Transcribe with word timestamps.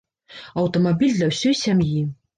Аўтамабіль 0.61 1.15
для 1.19 1.27
ўсёй 1.33 1.55
сям'і! 1.63 1.99